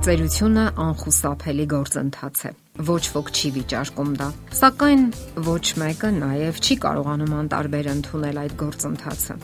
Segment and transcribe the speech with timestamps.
[0.00, 2.50] Ծերությունը անխուսափելի գործընթաց է։
[2.88, 5.02] Ոչ ոք չի վիճարկում դա։ Սակայն
[5.44, 9.34] ոչ մեկը նաև չի կարողանում անտարբեր ընդունել այդ գործընթացը։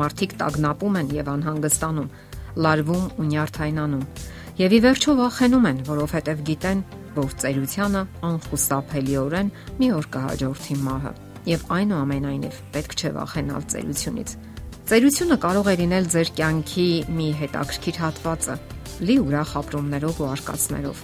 [0.00, 2.08] Մարդիկ տագնապում են եւ անհանգստանում,
[2.64, 4.06] լարվում ու նյարդայնանում։
[4.56, 6.80] Եվ ի վերջո վախենում են, որովհետև գիտեն,
[7.20, 11.12] որ ծերությանը անխուսափելիորեն մի օր կհաջորդի մահը։
[11.52, 14.34] Եվ այնուամենայնիվ պետք չէ վախենալ ծերությունից։
[14.86, 18.56] Ծերությունը կարող է լինել ձեր կյանքի մի հետաքրքիր հատվածը,
[19.02, 21.00] լի ուրախ ապրումներով ու արկածներով։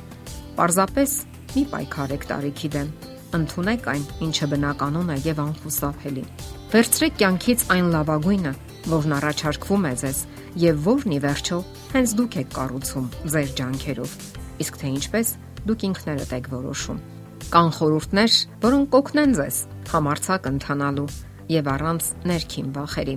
[0.57, 1.15] Պարզապես
[1.53, 2.93] մի պայքարեք տարիքի դեմ։
[3.33, 6.25] Ընթունեք այն, ինչը բնականon է եւ անխուսափելի։
[6.73, 8.53] Վերցրեք կյանքից այն լավագույնը,
[8.93, 10.21] որն առաջարկվում է ձեզ
[10.63, 11.59] եւ որն ի վերջո
[11.93, 14.15] հենց դուք եք կառուցում ձեր ջանքերով։
[14.63, 15.33] Իսկ թե ինչպես,
[15.69, 17.03] դուք ինքներդ եք որոշում։
[17.53, 19.57] Կան խորհուրդներ, որոնք կօգնեն ձեզ
[19.93, 21.09] համարցակ ընթանալու
[21.53, 23.17] եւ առանց ներքին վախերի։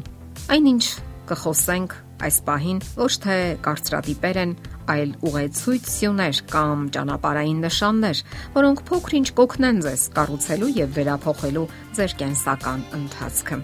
[0.55, 0.85] Այնինչ
[1.29, 4.51] կխոսենք այս պահին ոչ թե կարծրատիպեր են,
[4.91, 8.21] այլ ուղեցույց սյուներ կամ ճանապարհային նշաններ,
[8.55, 11.65] որոնք փոքրինչ կօգնեն ձեզ կառուցելու եւ վերափոխելու
[11.97, 13.57] ձեր կենսական ընթացքը։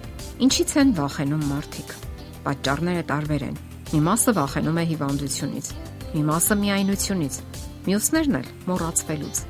[0.48, 1.94] Ինչից են վախենում մարդիկ։
[2.42, 3.60] Պատճառները տարբեր են։
[3.92, 5.68] Մի մասը վախենում է հիվանդությունից,
[6.12, 7.36] մի մասը միայնությունից,
[7.88, 9.44] մյուսներն էլ մոռացվելուց։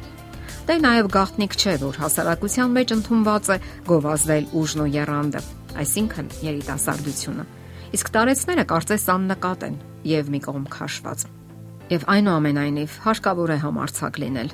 [0.61, 3.57] Դե նաև գաղտնիք չէ, որ հասարակության մեջ ընդունված է
[3.89, 5.41] գովազդել ուժն ու երանդը,
[5.81, 7.47] այսինքն երիտասարդությունը
[7.91, 9.73] իսկ տարեցները կարծես աննկատ են
[10.07, 11.23] եւ մի կողմ քաշված։
[11.91, 14.51] Եվ այնուամենայնիվ հարկավոր է համարցակ լինել։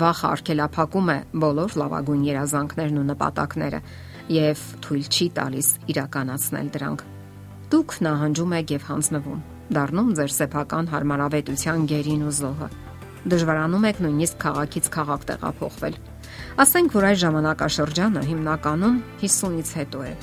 [0.00, 3.80] Վախը արգելափակում է բոլոր լավագույն երազանքներն ու նպատակները
[4.34, 7.06] եւ թույլ չի տալիս իրականացնել դրանք։
[7.70, 9.40] Դուք նահանջում եք եւ հանձնվում,
[9.78, 12.70] դառնում ձեր սեփական հարմարավետության գերին ու զոհը։
[13.30, 16.02] Դժվարանում եք նույնիսկ քաղաքից քաղաք տեղափոխվել։
[16.66, 20.14] Ասենք որ այս ժամանակաշրջանը հիմնականում 50-ից հետո է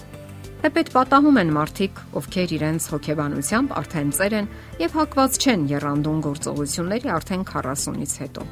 [0.58, 4.48] Թեպետ պատահում են մարդիկ, ովքեր իրենց հոգեբանությամբ արդեն ծեր են
[4.82, 8.46] եւ հակված չեն երանդուն գործողությունների արդեն 40-ից հետո։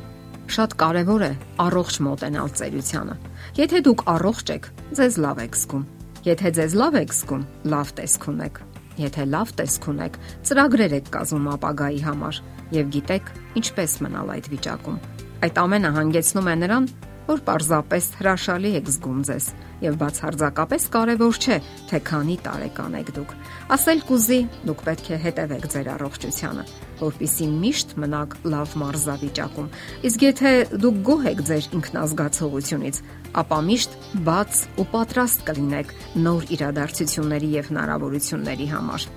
[0.56, 1.32] Շատ կարևոր է
[1.66, 3.16] առողջ մոտենալ ծերությանը։
[3.58, 4.70] Եթե դուք առողջ եք,
[5.02, 5.88] ձեզ լավ եք զգում։
[6.30, 7.44] Եթե ձեզ լավ եք զգում,
[7.74, 8.62] լավ տեսք ունեք։
[9.02, 12.40] Եթե լավ տեսք ունեք, ծրագրեր եք կազմում ապագայի համար
[12.76, 15.02] եւ գիտեք ինչպես մնալ այդ վիճակում։
[15.46, 16.88] Այդ ամենը հանգեցնում է նրան,
[17.26, 19.46] որ պարզապես հրաշալի եք զգում ձեզ
[19.86, 21.58] եւ բացարձակապես կարեւոր չէ
[21.90, 23.34] թե քանի տարեկան եք դուք։
[23.76, 26.66] Ասել կուզի, դուք պետք է հետևեք ձեր առողջությանը,
[27.02, 29.70] որpիսի միշտ մնաք լավ մարզավիճակում։
[30.10, 30.54] Իսկ եթե
[30.86, 33.02] դուք գոհ եք ձեր ինքնազգացողությունից,
[33.42, 34.00] ապա միշտ
[34.30, 35.94] բաց ու պատրաստ կլինեք
[36.26, 39.10] նոր իրադարձությունների եւ հնարավորությունների համար։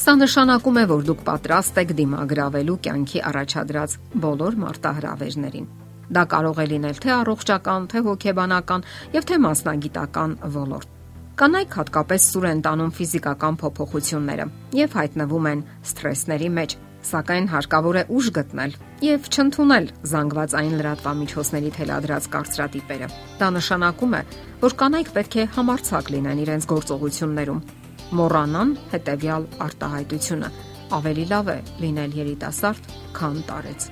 [0.00, 5.79] Սա նշանակում է, որ դուք պատրաստ եք դիմագրավելու կյանքի առաջադրած բոլոր մարտահրավերներին։
[6.10, 10.96] Դա կարող է լինել թե առողջական, թե հոգեբանական եւ թե մասնագիտական ոլորտ։
[11.40, 15.60] Կանայք հատկապես սուր են տանում ֆիզիկական փոփոխությունները եւ հայտնվում են
[15.90, 16.74] սթրեսների մեջ,
[17.10, 18.74] սակայն հարկավոր է ուժ գտնել
[19.06, 23.08] եւ չընդունել զանգվածային լրատվամիջոցների թելադրած կարծրատիպերը։
[23.40, 24.22] Դա նշանակում է,
[24.60, 27.62] որ կանայք պետք է համարցակ լինեն իրենց գործողություններում,
[28.20, 30.50] մոռանան հետեւյալ արտահայտությունը.
[30.90, 33.84] ավելի լավ է լինել երիտասարդ, քան տարեց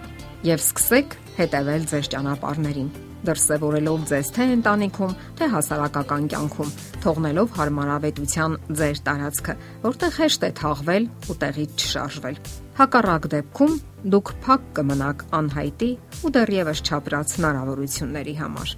[0.47, 2.91] եւ սկսեք հետևել ձեր ճանապարհներին
[3.27, 6.73] դրսևորելով ձեզ թե ընտանիքում, թե հասարակական կյանքում,
[7.03, 9.55] թողնելով հարմարավետության ձեր տարածքը,
[9.87, 12.37] որտեղ հեշտ է թաղվել ու տեղից չշարժվել։
[12.79, 13.75] Հակառակ դեպքում
[14.15, 15.91] դուք փակ կմնաք անհայտի
[16.23, 18.77] ու դեռևս չապրած հնարավորությունների համար։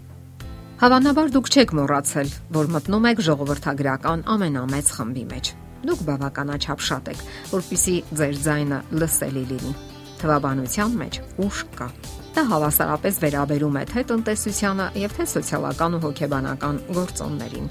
[0.80, 7.22] Հավանաբար դուք չեք մոռացել, որ մտնում եք ժողովրդագրական ամենամեծ խմբի մեջ։ Դուք բավականաչափ շատ եք,
[7.52, 9.76] որpիսի ձեր ձայնը լսելի լինի
[10.20, 11.92] թվաբանության մեջ ուժ կա։
[12.30, 17.70] Դա հավասարապես վերաբերում է թե տնտեսությանը եւ թե սոցիալական ու հոգեբանական գործոններին։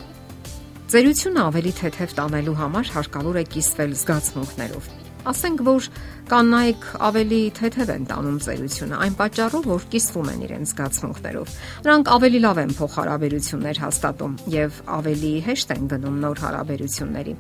[0.90, 5.88] Ձերությունը ավելի թեթև տանելու համար հարկավոր է կիսվել զգացմունքներով Ասենք որ
[6.30, 11.53] կանայք ավելի թեթև են տանում ծերությունը, այն պատճառով, որ կիսվում են իրենց զգացմունքներով։
[11.88, 17.34] Նրանք ավելի լավ են փոխհարաբերություններ հաստատում եւ ավելի հեշտ են գնում նոր հարաբերությունների։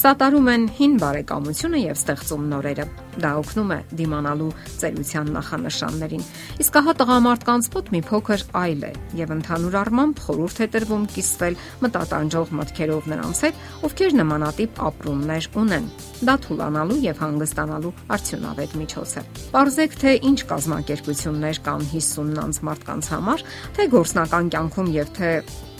[0.00, 2.86] Սատարում են հին բարեկամությունը եւ ստեղծում նորերը։
[3.16, 6.24] Դա օգնում է դիմանալու ծերության նախանշաններին։
[6.62, 11.58] Իսկ հա տղամարդկանց մոտ մի փոքր այլ է եւ ընդհանուր առմամբ խորհուրդ է տրվում կիսվել
[11.86, 15.88] մտատանջող մտքերով նրանց հետ, ովքեր նմանատիպ ապրումներ ունեն։
[16.26, 23.08] Դա թուլանալու եւ հանգստանալու արդյունավետ միջոց է։ Պարզեք թե ինչ կազմակերպություններ կան 50 անց մարդկանց
[23.16, 23.46] համար,
[23.76, 25.32] թե գործնական կյանքում եւ թե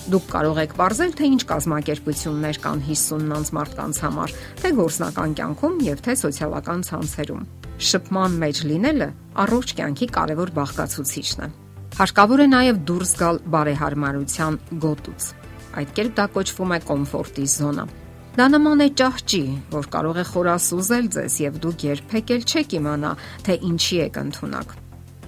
[0.07, 5.81] Դուք կարող եք ողրել թե ինչ կազմակերպություններ կան 50 անց մարդկանց համար, թե գործնական կյանքում
[5.83, 7.43] եւ թե սոցիալական ցանցերում։
[7.91, 9.11] Շփման մեջ լինելը
[9.43, 11.51] առողջ կյանքի կարևոր բաղկացուցիչն է։
[11.99, 15.31] Հարկավոր է նաև դուրս գալ բարեհարմարության գոտուց։
[15.77, 17.93] Այդ կերպ դա կոչվում է կոմֆորտի զոնա։
[18.37, 19.39] Դա նման է ճահճի,
[19.73, 23.13] որ կարող է խորասուզել ձեզ եւ դուք երբեք էլ չեք իմանա,
[23.47, 24.75] թե ինչի եք ընդունակ։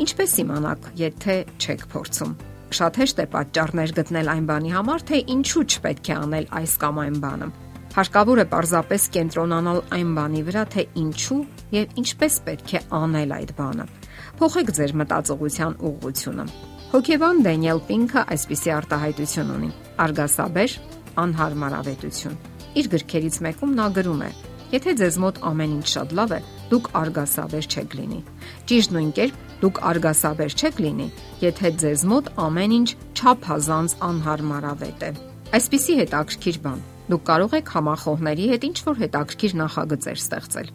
[0.04, 2.34] Ինչպես իմանաք, եթե չեք փորձում։
[2.78, 7.00] Շատ հեշտ է պատճառներ գտնել այն բանի համար, թե ինչու չպետք է անել այս կամ
[7.04, 7.48] այն բանը։
[7.96, 11.40] Հարկավոր է պարզապես կենտրոնանալ այն բանի վրա, թե ինչու
[11.78, 13.88] եւ ինչպես պետք է անել այդ բանը։
[14.36, 16.46] Փոխեք ձեր մտածողության ուղղությունը։
[16.92, 19.72] Հոկեբան Դենիել Պինքը այսպիսի արտահայտություն ունի.
[20.04, 20.78] Արգասաբեր
[21.24, 24.30] անհարմարավետություն։ Իր գրքերից մեկում նա գրում է.
[24.68, 28.20] Եթե ձեզ մոտ ամեն ինչ շատ լավ է, դուք արգասաբեր չեք լինի։
[28.68, 31.08] Ճիշտ նույն կերպ դուք արգասաբեր չեք լինի,
[31.48, 32.88] եթե ձեզ մոտ ամեն ինչ
[33.18, 35.10] չափազանց անհարմարավետ է։
[35.58, 40.66] Այսպիսի հետաքրքիր բան Դուք կարող եք համախոհների հետ ինչ որ հետաքրքիր նախագծեր ստեղծել,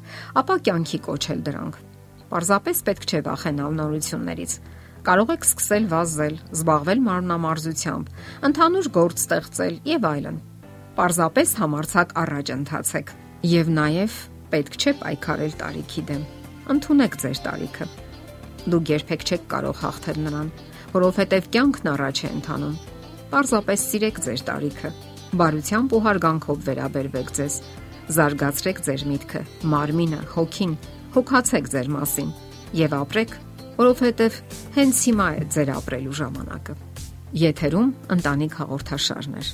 [0.41, 1.75] ապա կյանքի կոչել դրանք։
[2.31, 4.55] Պարզապես պետք չէ վախենալ նորություններից։
[5.09, 8.09] Կարող եք սկսել վազել, զբաղվել մարմնամարզությամբ,
[8.49, 10.41] ընդհանուր գործ ստեղծել եւ այլն։
[10.93, 13.13] Պարզապես համարցակ առաջ ընթացեք։
[13.49, 14.17] Եվ նաեւ
[14.53, 16.27] պետք չէ պայքարել տարիքի դեմ։
[16.73, 17.87] Ընթունեք ձեր տարիքը։
[18.73, 20.51] Դուք երբեք չեք կարող հաղթել նրան,
[20.93, 22.77] որովհետեւ կյանքն առաջ է ընթանում։
[23.33, 24.91] Պարզապես սիրեք ձեր տարիքը
[25.33, 27.55] բարությամբ ու հարգանքով վերաբերվեք ձեզ։
[28.13, 29.41] Զարգացրեք ձեր միտքը,
[29.73, 30.73] մարմինը, հոգին,
[31.17, 32.31] հոգացեք ձեր մասին
[32.77, 33.35] եւ ապրեք,
[33.81, 34.39] որովհետեւ
[34.77, 36.77] հենց հիմա է ձեր ապրելու ժամանակը։
[37.43, 39.53] Եթերում ընտանիք հաղորդաշարներ։